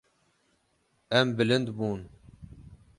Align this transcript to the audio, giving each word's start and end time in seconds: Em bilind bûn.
Em 1.19 1.27
bilind 1.37 1.67
bûn. 1.77 2.01